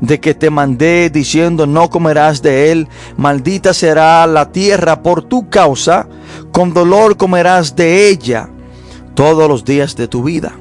[0.00, 5.48] de que te mandé diciendo no comerás de él, maldita será la tierra por tu
[5.48, 6.06] causa,
[6.52, 8.50] con dolor comerás de ella
[9.14, 10.54] todos los días de tu vida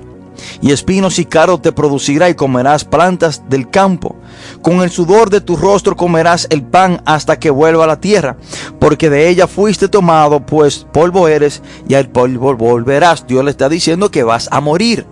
[0.62, 4.16] y espinos y cardos te producirá y comerás plantas del campo.
[4.62, 8.38] Con el sudor de tu rostro comerás el pan hasta que vuelva a la tierra,
[8.80, 13.28] porque de ella fuiste tomado, pues polvo eres y al polvo volverás.
[13.28, 15.06] Dios le está diciendo que vas a morir.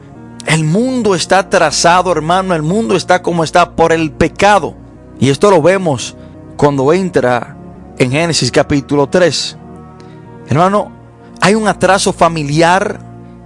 [0.46, 4.76] El mundo está trazado, hermano, el mundo está como está por el pecado.
[5.20, 6.16] Y esto lo vemos
[6.58, 7.56] cuando entra
[7.98, 9.58] en Génesis capítulo 3.
[10.50, 10.92] Hermano,
[11.40, 13.00] hay un atraso familiar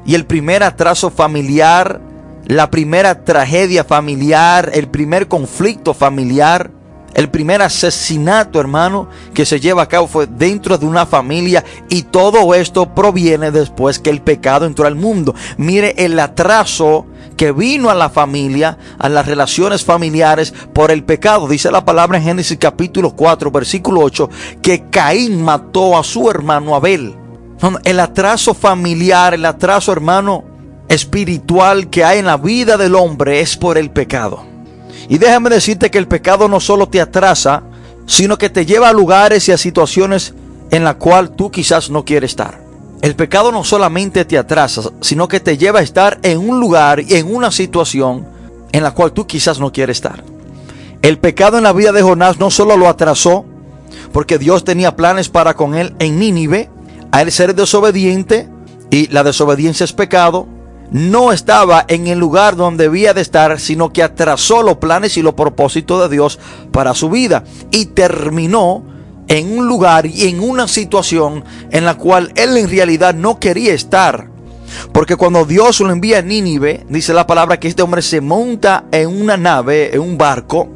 [0.07, 2.01] y el primer atraso familiar,
[2.45, 6.71] la primera tragedia familiar, el primer conflicto familiar,
[7.13, 12.03] el primer asesinato, hermano, que se lleva a cabo fue dentro de una familia y
[12.03, 15.35] todo esto proviene después que el pecado entró al mundo.
[15.57, 21.49] Mire el atraso que vino a la familia, a las relaciones familiares por el pecado.
[21.49, 24.29] Dice la palabra en Génesis capítulo 4, versículo 8,
[24.61, 27.26] que Caín mató a su hermano Abel.
[27.83, 30.43] El atraso familiar, el atraso hermano
[30.89, 34.43] espiritual que hay en la vida del hombre es por el pecado.
[35.09, 37.63] Y déjame decirte que el pecado no solo te atrasa,
[38.05, 40.33] sino que te lleva a lugares y a situaciones
[40.71, 42.59] en la cual tú quizás no quieres estar.
[43.01, 46.99] El pecado no solamente te atrasa, sino que te lleva a estar en un lugar
[46.99, 48.25] y en una situación
[48.71, 50.23] en la cual tú quizás no quieres estar.
[51.01, 53.45] El pecado en la vida de Jonás no solo lo atrasó,
[54.11, 56.69] porque Dios tenía planes para con él en Nínive,
[57.11, 58.49] a él ser desobediente,
[58.89, 60.47] y la desobediencia es pecado,
[60.91, 65.21] no estaba en el lugar donde debía de estar, sino que atrasó los planes y
[65.21, 66.39] los propósitos de Dios
[66.71, 68.83] para su vida y terminó
[69.27, 73.73] en un lugar y en una situación en la cual él en realidad no quería
[73.73, 74.29] estar.
[74.93, 78.85] Porque cuando Dios lo envía a Nínive, dice la palabra que este hombre se monta
[78.91, 80.69] en una nave, en un barco,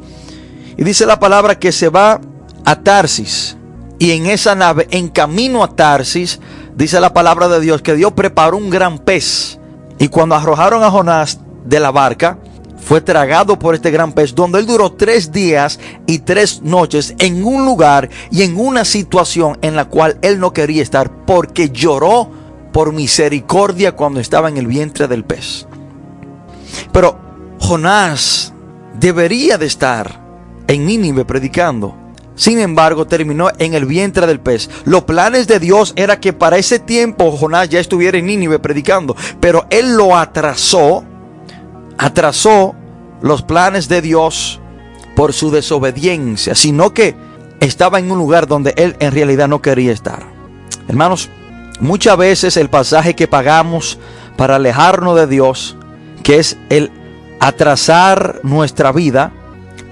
[0.76, 2.20] y dice la palabra que se va
[2.64, 3.56] a Tarsis.
[4.02, 6.40] Y en esa nave, en camino a Tarsis,
[6.74, 9.60] dice la palabra de Dios que Dios preparó un gran pez.
[10.00, 12.36] Y cuando arrojaron a Jonás de la barca,
[12.80, 17.44] fue tragado por este gran pez, donde él duró tres días y tres noches en
[17.44, 22.28] un lugar y en una situación en la cual él no quería estar, porque lloró
[22.72, 25.68] por misericordia cuando estaba en el vientre del pez.
[26.92, 27.20] Pero
[27.60, 28.52] Jonás
[28.98, 30.20] debería de estar
[30.66, 32.01] en Nínive predicando.
[32.34, 34.70] Sin embargo, terminó en el vientre del pez.
[34.84, 39.16] Los planes de Dios era que para ese tiempo Jonás ya estuviera en Nínive predicando,
[39.40, 41.04] pero él lo atrasó,
[41.98, 42.74] atrasó
[43.20, 44.60] los planes de Dios
[45.14, 47.14] por su desobediencia, sino que
[47.60, 50.22] estaba en un lugar donde él en realidad no quería estar.
[50.88, 51.28] Hermanos,
[51.80, 53.98] muchas veces el pasaje que pagamos
[54.36, 55.76] para alejarnos de Dios,
[56.22, 56.90] que es el
[57.40, 59.32] atrasar nuestra vida,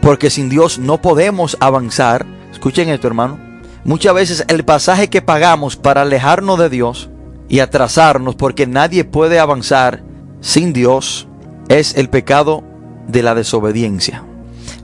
[0.01, 2.27] porque sin Dios no podemos avanzar.
[2.53, 3.39] Escuchen esto, hermano.
[3.85, 7.11] Muchas veces el pasaje que pagamos para alejarnos de Dios
[7.49, 10.03] y atrasarnos, porque nadie puede avanzar
[10.41, 11.29] sin Dios,
[11.69, 12.63] es el pecado
[13.09, 14.25] de la desobediencia.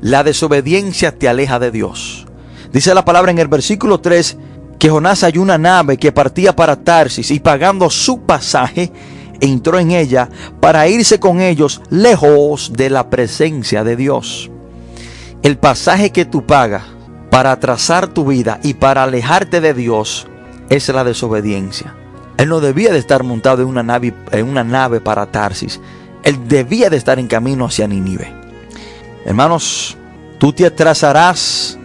[0.01, 2.27] La desobediencia te aleja de Dios.
[2.73, 4.37] Dice la palabra en el versículo 3
[4.79, 8.93] que Jonás hay una nave que partía para Tarsis y pagando su pasaje
[9.41, 10.29] entró en ella
[10.61, 14.51] para irse con ellos lejos de la presencia de Dios.
[15.47, 16.83] El pasaje que tú pagas
[17.31, 20.27] para atrasar tu vida y para alejarte de Dios
[20.71, 21.95] es la desobediencia.
[22.37, 25.81] Él no debía de estar montado en una nave, para Tarsis.
[26.25, 28.29] Él debía de estar en camino hacia Nínive.
[29.25, 29.97] Hermanos,
[30.39, 31.79] tú te atrasarás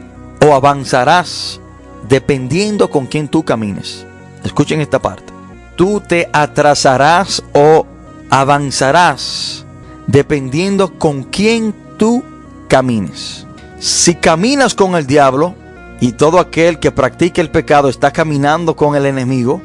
[0.44, 1.62] o avanzarás
[2.10, 4.08] dependiendo con quién tú camines.
[4.44, 5.32] Escuchen esta parte.
[5.76, 7.86] Tú te atrasarás o
[8.32, 9.68] avanzarás
[10.08, 12.24] dependiendo con quién tú
[12.68, 13.46] camines.
[13.82, 15.56] Si caminas con el diablo
[16.00, 19.60] y todo aquel que practique el pecado está caminando con el enemigo,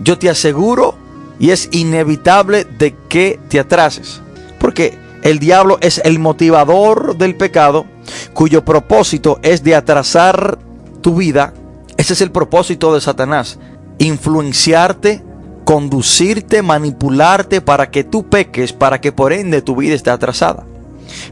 [0.00, 0.96] yo te aseguro
[1.38, 4.20] y es inevitable de que te atrases.
[4.58, 7.86] Porque el diablo es el motivador del pecado
[8.34, 10.58] cuyo propósito es de atrasar
[11.00, 11.54] tu vida.
[11.98, 13.60] Ese es el propósito de Satanás.
[13.98, 15.22] Influenciarte,
[15.64, 20.64] conducirte, manipularte para que tú peques, para que por ende tu vida esté atrasada.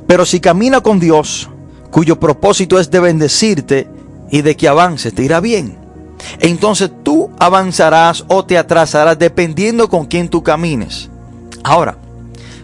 [0.06, 1.50] Pero si camina con Dios,
[1.90, 3.88] cuyo propósito es de bendecirte
[4.30, 5.76] y de que avances, te irá bien.
[6.40, 11.08] Entonces tú avanzarás o te atrasarás dependiendo con quién tú camines.
[11.62, 11.96] Ahora,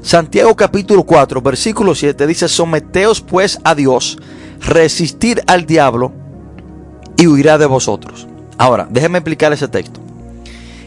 [0.02, 4.18] Santiago capítulo 4, versículo 7 dice, someteos pues a Dios,
[4.60, 6.12] resistir al diablo
[7.16, 8.26] y huirá de vosotros.
[8.58, 10.00] Ahora, déjeme explicar ese texto.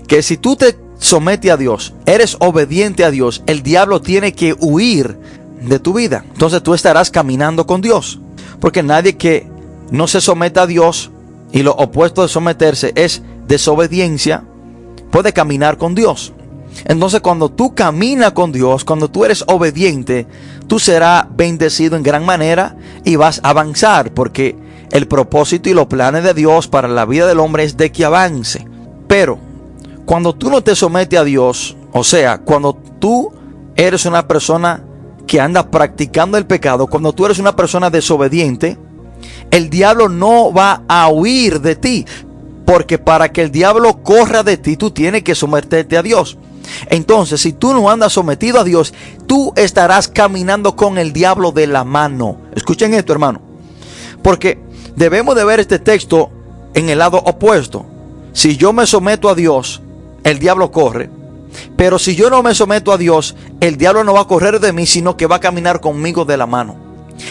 [0.08, 4.56] Que si tú te sometes a Dios, eres obediente a Dios, el diablo tiene que
[4.60, 5.17] huir
[5.62, 6.23] de tu vida.
[6.32, 8.19] Entonces tú estarás caminando con Dios.
[8.59, 9.47] Porque nadie que
[9.91, 11.11] no se someta a Dios
[11.51, 14.43] y lo opuesto de someterse es desobediencia,
[15.11, 16.33] puede caminar con Dios.
[16.85, 20.27] Entonces cuando tú caminas con Dios, cuando tú eres obediente,
[20.67, 24.55] tú serás bendecido en gran manera y vas a avanzar porque
[24.91, 28.05] el propósito y los planes de Dios para la vida del hombre es de que
[28.05, 28.67] avance.
[29.07, 29.39] Pero
[30.05, 33.33] cuando tú no te sometes a Dios, o sea, cuando tú
[33.75, 34.83] eres una persona
[35.27, 38.77] que anda practicando el pecado, cuando tú eres una persona desobediente,
[39.51, 42.05] el diablo no va a huir de ti.
[42.65, 46.37] Porque para que el diablo corra de ti, tú tienes que someterte a Dios.
[46.89, 48.93] Entonces, si tú no andas sometido a Dios,
[49.25, 52.39] tú estarás caminando con el diablo de la mano.
[52.55, 53.41] Escuchen esto, hermano.
[54.21, 54.59] Porque
[54.95, 56.29] debemos de ver este texto
[56.73, 57.85] en el lado opuesto.
[58.33, 59.81] Si yo me someto a Dios,
[60.23, 61.09] el diablo corre.
[61.75, 64.73] Pero si yo no me someto a Dios, el diablo no va a correr de
[64.73, 66.75] mí, sino que va a caminar conmigo de la mano.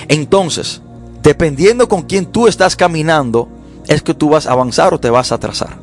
[0.09, 0.83] Entonces,
[1.23, 3.49] dependiendo con quién tú estás caminando,
[3.87, 5.79] es que tú vas a avanzar o te vas a atrasar.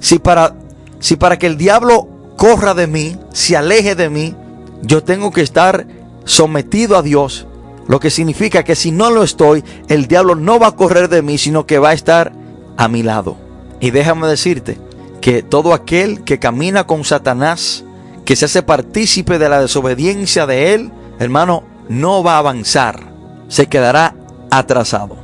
[0.00, 0.54] Si para,
[1.00, 4.34] si para que el diablo corra de mí, se aleje de mí,
[4.82, 5.86] yo tengo que estar
[6.24, 7.46] sometido a Dios.
[7.88, 11.22] Lo que significa que si no lo estoy, el diablo no va a correr de
[11.22, 12.32] mí, sino que va a estar
[12.76, 13.36] a mi lado.
[13.80, 14.78] Y déjame decirte
[15.20, 17.84] que todo aquel que camina con Satanás,
[18.28, 23.10] que se hace partícipe de la desobediencia de él, hermano, no va a avanzar,
[23.48, 24.14] se quedará
[24.50, 25.16] atrasado.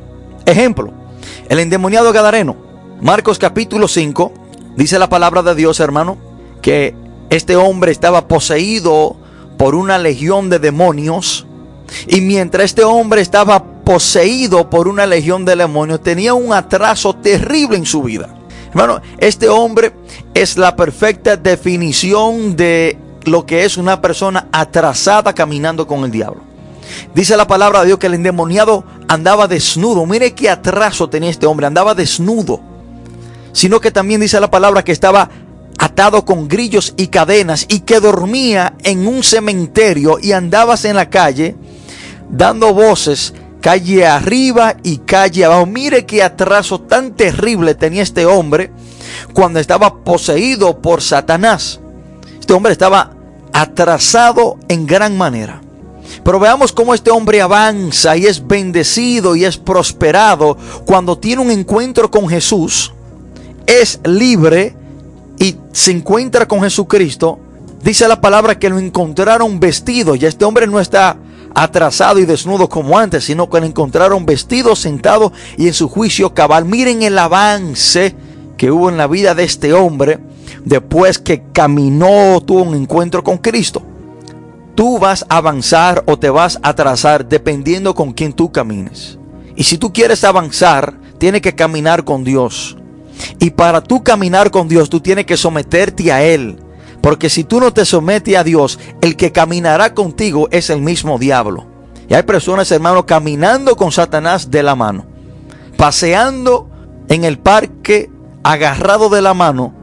[0.47, 0.91] Ejemplo,
[1.51, 2.57] el endemoniado Gadareno,
[3.03, 4.33] Marcos capítulo 5,
[4.77, 6.17] dice la palabra de Dios, hermano,
[6.63, 6.95] que
[7.29, 9.17] este hombre estaba poseído
[9.59, 11.47] por una legión de demonios.
[12.07, 17.77] Y mientras este hombre estaba poseído por una legión de demonios, tenía un atraso terrible
[17.77, 18.35] en su vida.
[18.75, 19.93] Hermano, este hombre
[20.35, 26.43] es la perfecta definición de lo que es una persona atrasada caminando con el diablo.
[27.15, 30.05] Dice la palabra de Dios que el endemoniado andaba desnudo.
[30.07, 32.61] Mire qué atraso tenía este hombre, andaba desnudo.
[33.53, 35.31] Sino que también dice la palabra que estaba
[35.79, 41.09] atado con grillos y cadenas y que dormía en un cementerio y andabas en la
[41.09, 41.55] calle
[42.29, 43.35] dando voces
[43.65, 45.65] calle arriba y calle abajo.
[45.65, 48.71] Mire qué atraso tan terrible tenía este hombre
[49.33, 51.81] cuando estaba poseído por Satanás.
[52.39, 53.13] Este hombre estaba
[53.55, 55.63] atrasado en gran manera.
[56.23, 61.51] Pero veamos cómo este hombre avanza y es bendecido y es prosperado cuando tiene un
[61.51, 62.93] encuentro con Jesús.
[63.67, 64.77] Es libre
[65.39, 67.39] y se encuentra con Jesucristo,
[67.83, 70.17] dice la palabra que lo encontraron vestido.
[70.17, 71.17] Ya este hombre no está
[71.55, 76.35] atrasado y desnudo como antes, sino que lo encontraron vestido, sentado y en su juicio
[76.35, 76.65] cabal.
[76.65, 78.15] Miren el avance
[78.57, 80.19] que hubo en la vida de este hombre
[80.65, 83.83] después que caminó, tuvo un encuentro con Cristo.
[84.75, 89.19] Tú vas a avanzar o te vas a atrasar dependiendo con quién tú camines.
[89.55, 92.77] Y si tú quieres avanzar, tienes que caminar con Dios.
[93.39, 96.59] Y para tú caminar con Dios, tú tienes que someterte a Él.
[97.05, 101.19] Porque si tú no te sometes a Dios, el que caminará contigo es el mismo
[101.19, 101.67] diablo.
[102.09, 105.05] Y hay personas, hermanos, caminando con Satanás de la mano.
[105.77, 106.71] Paseando
[107.11, 108.11] en el parque,
[108.43, 109.75] agarrado de la mano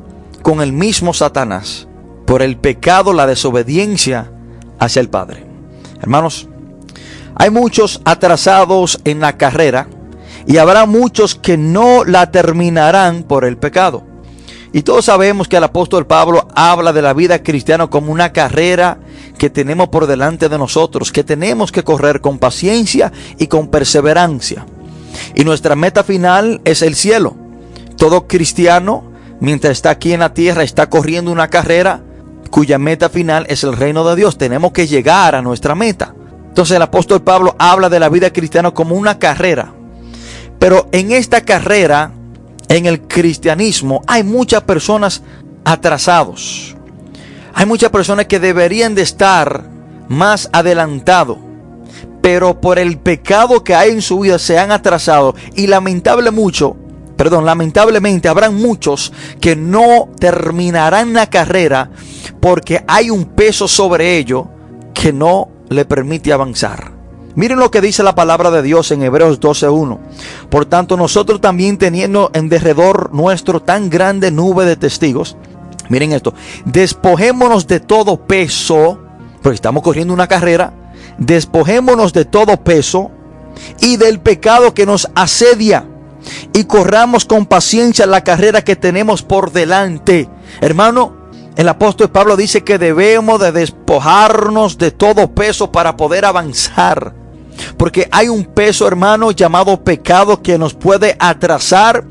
[0.42, 1.88] con el mismo Satanás.
[2.26, 4.32] Por el pecado, la desobediencia
[4.80, 5.46] hacia el Padre.
[6.02, 6.48] Hermanos,
[7.36, 9.88] Hay muchos atrasados en la carrera
[10.48, 14.11] y habrá muchos que no la terminarán por el pecado.
[14.74, 19.00] Y todos sabemos que el apóstol Pablo habla de la vida cristiana como una carrera
[19.38, 24.66] que tenemos por delante de nosotros, que tenemos que correr con paciencia y con perseverancia.
[25.36, 27.36] Y nuestra meta final es el cielo.
[27.98, 29.12] Todo cristiano,
[29.42, 32.02] mientras está aquí en la tierra, está corriendo una carrera
[32.50, 34.38] cuya meta final es el reino de Dios.
[34.38, 36.16] Tenemos que llegar a nuestra meta.
[36.48, 39.74] Entonces el apóstol Pablo habla de la vida cristiana como una carrera.
[40.60, 42.12] Pero en esta carrera,
[42.72, 45.24] en el cristianismo, hay muchas personas
[45.66, 46.74] atrasados.
[47.54, 49.66] Hay muchas personas que deberían de estar
[50.08, 51.38] más adelantado,
[52.22, 56.78] pero por el pecado que hay en su vida se han atrasado y lamentable mucho,
[57.18, 59.12] perdón, lamentablemente habrán muchos
[59.42, 61.92] que no terminarán la carrera
[62.40, 64.48] porque hay un peso sobre ello
[64.94, 67.01] que no le permite avanzar.
[67.36, 70.00] Miren lo que dice la palabra de Dios en Hebreos 12.1.
[70.50, 75.38] Por tanto, nosotros también teniendo en derredor nuestro tan grande nube de testigos,
[75.90, 76.34] miren esto,
[76.66, 79.00] despojémonos de todo peso,
[79.42, 80.74] porque estamos corriendo una carrera,
[81.18, 83.12] despojémonos de todo peso
[83.80, 85.86] y del pecado que nos asedia
[86.54, 90.30] y corramos con paciencia la carrera que tenemos por delante.
[90.60, 91.16] Hermano,
[91.56, 97.21] el apóstol Pablo dice que debemos de despojarnos de todo peso para poder avanzar.
[97.78, 102.06] Porque hay un peso, hermano, llamado pecado que nos puede atrasar.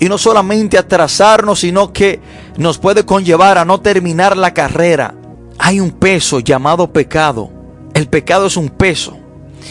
[0.00, 2.20] Y no solamente atrasarnos, sino que
[2.56, 5.14] nos puede conllevar a no terminar la carrera.
[5.58, 7.50] Hay un peso llamado pecado.
[7.94, 9.16] El pecado es un peso.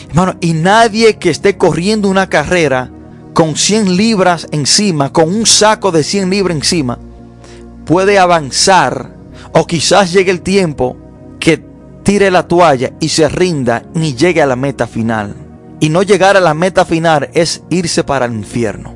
[0.10, 2.90] Hermano, y nadie que esté corriendo una carrera
[3.34, 6.98] con 100 libras encima, con un saco de 100 libras encima,
[7.86, 9.12] puede avanzar
[9.54, 10.98] o quizás llegue el tiempo
[12.06, 15.36] tire la toalla y se rinda ni llegue a la meta final.
[15.82, 18.96] Y no llegar a la meta final es irse para el infierno.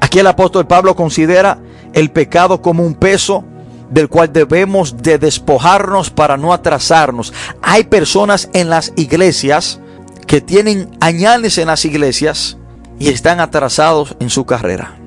[0.00, 1.58] Aquí el apóstol Pablo considera
[1.94, 3.44] el pecado como un peso
[3.88, 7.32] del cual debemos de despojarnos para no atrasarnos.
[7.62, 9.80] Hay personas en las iglesias
[10.26, 12.58] que tienen añales en las iglesias
[12.98, 14.98] y están atrasados en su carrera.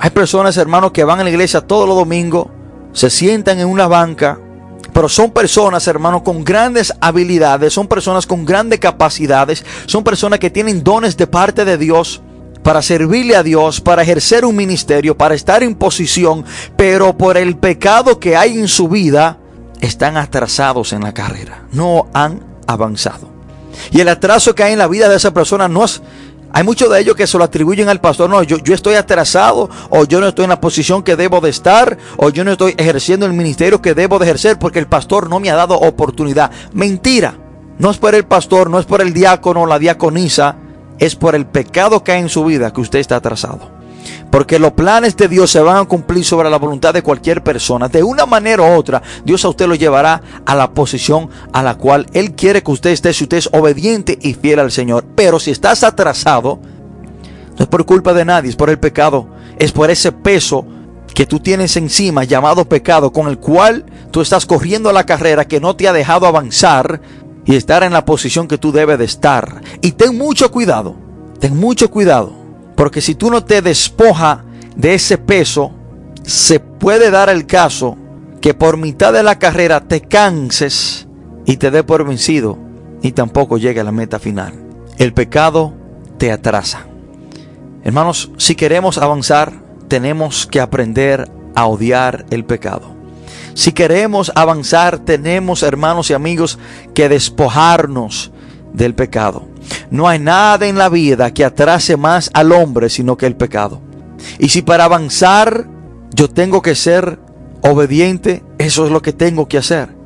[0.00, 2.48] Hay personas, hermanos, que van a la iglesia todos los domingos
[2.92, 4.40] se sientan en una banca,
[4.98, 10.50] pero son personas, hermanos, con grandes habilidades, son personas con grandes capacidades, son personas que
[10.50, 12.20] tienen dones de parte de Dios
[12.64, 16.44] para servirle a Dios, para ejercer un ministerio, para estar en posición,
[16.76, 19.38] pero por el pecado que hay en su vida,
[19.80, 23.30] están atrasados en la carrera, no han avanzado.
[23.92, 26.02] Y el atraso que hay en la vida de esa persona no es,
[26.52, 28.30] hay muchos de ellos que se lo atribuyen al pastor.
[28.30, 31.50] No, yo, yo estoy atrasado o yo no estoy en la posición que debo de
[31.50, 35.28] estar o yo no estoy ejerciendo el ministerio que debo de ejercer porque el pastor
[35.28, 36.50] no me ha dado oportunidad.
[36.72, 37.38] Mentira.
[37.78, 40.56] No es por el pastor, no es por el diácono o la diaconisa,
[40.98, 43.77] es por el pecado que hay en su vida que usted está atrasado.
[44.30, 47.88] Porque los planes de Dios se van a cumplir sobre la voluntad de cualquier persona.
[47.88, 51.76] De una manera u otra, Dios a usted lo llevará a la posición a la
[51.76, 55.04] cual Él quiere que usted esté si usted es obediente y fiel al Señor.
[55.14, 56.58] Pero si estás atrasado,
[57.58, 59.28] no es por culpa de nadie, es por el pecado.
[59.58, 60.64] Es por ese peso
[61.14, 65.60] que tú tienes encima llamado pecado con el cual tú estás corriendo la carrera que
[65.60, 67.00] no te ha dejado avanzar
[67.44, 69.62] y estar en la posición que tú debes de estar.
[69.80, 70.94] Y ten mucho cuidado,
[71.40, 72.47] ten mucho cuidado
[72.78, 74.44] porque si tú no te despoja
[74.76, 75.72] de ese peso,
[76.22, 77.98] se puede dar el caso
[78.40, 81.08] que por mitad de la carrera te canses
[81.44, 82.56] y te dé por vencido
[83.02, 84.52] y tampoco llegue a la meta final.
[84.96, 85.74] El pecado
[86.18, 86.86] te atrasa.
[87.82, 89.54] Hermanos, si queremos avanzar,
[89.88, 92.94] tenemos que aprender a odiar el pecado.
[93.54, 96.60] Si queremos avanzar, tenemos, hermanos y amigos,
[96.94, 98.30] que despojarnos
[98.72, 99.46] del pecado.
[99.90, 103.80] No hay nada en la vida que atrase más al hombre sino que el pecado.
[104.38, 105.66] Y si para avanzar
[106.14, 107.18] yo tengo que ser
[107.62, 109.96] obediente, eso es lo que tengo que hacer.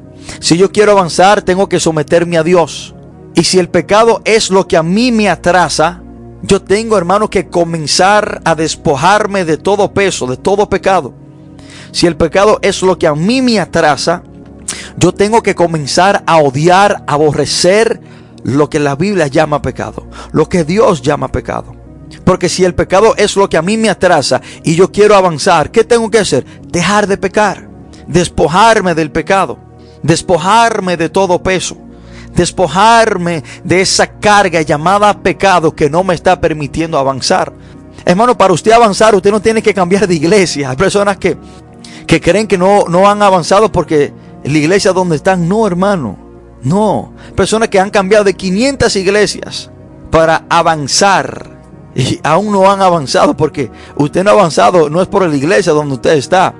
[0.40, 2.94] Si yo quiero avanzar, tengo que someterme a Dios.
[3.34, 6.02] Y si el pecado es lo que a mí me atrasa,
[6.42, 11.14] yo tengo, hermano, que comenzar a despojarme de todo peso, de todo pecado.
[11.92, 14.22] Si el pecado es lo que a mí me atrasa,
[14.96, 18.00] yo tengo que comenzar a odiar, aborrecer,
[18.44, 21.74] lo que la Biblia llama pecado, lo que Dios llama pecado.
[22.24, 25.70] Porque si el pecado es lo que a mí me atrasa y yo quiero avanzar,
[25.70, 26.44] ¿qué tengo que hacer?
[26.68, 27.68] Dejar de pecar,
[28.06, 29.58] despojarme del pecado,
[30.02, 31.76] despojarme de todo peso,
[32.34, 37.52] despojarme de esa carga llamada pecado que no me está permitiendo avanzar.
[38.04, 40.70] Hermano, para usted avanzar, usted no tiene que cambiar de iglesia.
[40.70, 41.36] Hay personas que,
[42.06, 44.12] que creen que no, no han avanzado porque
[44.44, 46.31] la iglesia donde están, no, hermano.
[46.62, 49.70] No, personas que han cambiado de 500 iglesias
[50.10, 51.50] para avanzar.
[51.94, 55.72] Y aún no han avanzado porque usted no ha avanzado, no es por la iglesia
[55.72, 56.54] donde usted está.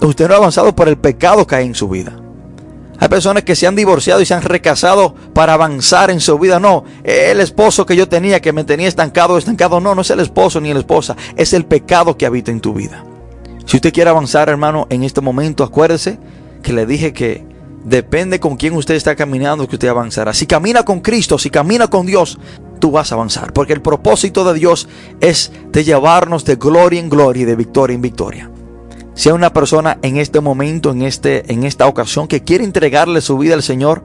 [0.00, 2.20] Usted no ha avanzado por el pecado que hay en su vida.
[2.98, 6.60] Hay personas que se han divorciado y se han recasado para avanzar en su vida.
[6.60, 9.80] No, el esposo que yo tenía que me tenía estancado, estancado.
[9.80, 11.16] No, no es el esposo ni la esposa.
[11.36, 13.04] Es el pecado que habita en tu vida.
[13.66, 16.18] Si usted quiere avanzar, hermano, en este momento, acuérdese
[16.62, 17.53] que le dije que
[17.84, 20.34] depende con quién usted está caminando que usted avanzará.
[20.34, 22.38] Si camina con Cristo, si camina con Dios,
[22.80, 23.52] tú vas a avanzar.
[23.52, 24.88] Porque el propósito de Dios
[25.20, 28.50] es de llevarnos de gloria en gloria y de victoria en victoria.
[29.14, 33.20] Si hay una persona en este momento, en, este, en esta ocasión, que quiere entregarle
[33.20, 34.04] su vida al Señor,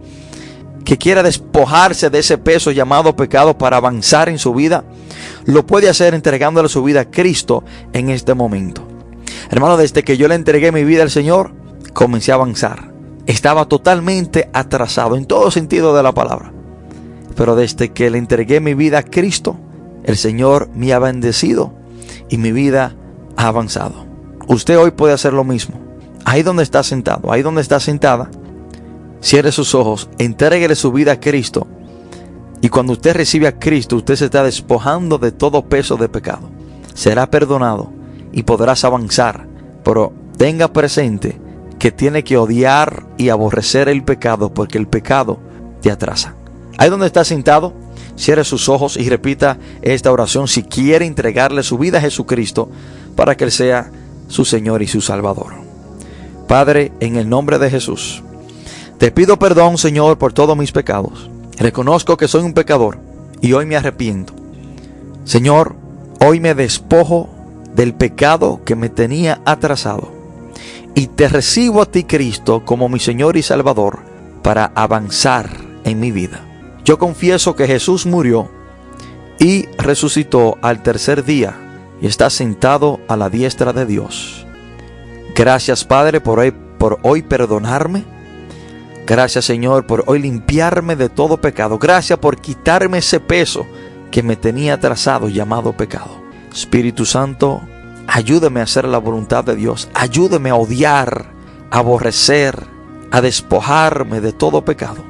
[0.85, 4.83] que quiera despojarse de ese peso llamado pecado para avanzar en su vida,
[5.45, 7.63] lo puede hacer entregándole su vida a Cristo
[7.93, 8.87] en este momento.
[9.49, 11.51] Hermano, desde que yo le entregué mi vida al Señor,
[11.93, 12.98] comencé a avanzar.
[13.29, 16.51] Estaba totalmente atrasado en todo sentido de la palabra.
[17.35, 19.55] Pero desde que le entregué mi vida a Cristo,
[20.03, 21.71] el Señor me ha bendecido
[22.27, 22.95] y mi vida
[23.37, 24.07] ha avanzado.
[24.47, 25.79] Usted hoy puede hacer lo mismo.
[26.25, 28.31] Ahí donde está sentado, ahí donde está sentada,
[29.21, 31.67] cierre sus ojos, entréguele su vida a Cristo.
[32.61, 36.49] Y cuando usted recibe a Cristo, usted se está despojando de todo peso de pecado.
[36.95, 37.91] Será perdonado
[38.31, 39.47] y podrás avanzar.
[39.83, 41.39] Pero tenga presente
[41.79, 45.39] que tiene que odiar y aborrecer el pecado porque el pecado
[45.81, 46.35] te atrasa.
[46.77, 47.73] Ahí donde está sentado,
[48.17, 52.69] cierre sus ojos y repita esta oración si quiere entregarle su vida a Jesucristo
[53.15, 53.91] para que Él sea
[54.27, 55.53] su Señor y su Salvador.
[56.47, 58.23] Padre, en el nombre de Jesús,
[58.97, 61.29] te pido perdón, Señor, por todos mis pecados.
[61.57, 62.99] Reconozco que soy un pecador
[63.39, 64.33] y hoy me arrepiento.
[65.23, 65.75] Señor,
[66.19, 67.29] hoy me despojo
[67.73, 70.18] del pecado que me tenía atrasado
[70.99, 73.99] y te recibo a ti, Cristo, como mi Señor y Salvador
[74.43, 75.49] para avanzar
[75.85, 76.41] en mi vida.
[76.83, 78.51] Yo confieso que Jesús murió
[79.39, 81.55] y resucitó al tercer día
[82.01, 84.45] y está sentado a la diestra de Dios.
[85.35, 88.03] Gracias Padre por hoy, por hoy perdonarme.
[89.07, 91.79] Gracias Señor por hoy limpiarme de todo pecado.
[91.79, 93.65] Gracias por quitarme ese peso
[94.11, 96.21] que me tenía atrasado llamado pecado.
[96.51, 97.61] Espíritu Santo,
[98.11, 99.89] ayúdame a hacer la voluntad de Dios.
[99.93, 101.27] Ayúdame a odiar,
[101.71, 102.65] a aborrecer,
[103.11, 105.03] a despojarme de todo pecado.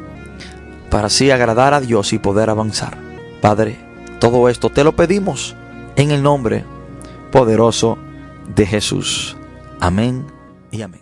[0.90, 2.98] Para así agradar a Dios y poder avanzar.
[3.42, 3.80] Padre,
[4.20, 5.56] todo esto te lo pedimos
[5.96, 6.66] en el nombre
[7.32, 7.98] poderoso
[8.56, 9.38] de Jesús.
[9.80, 10.26] Amén
[10.72, 11.02] y amén.